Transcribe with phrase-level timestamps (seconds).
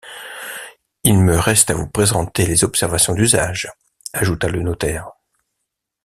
[1.03, 3.71] Il me reste à vous présenter les observations d’usage,
[4.13, 5.11] ajouta le notaire.